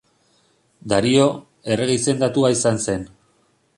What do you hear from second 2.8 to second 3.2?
zen.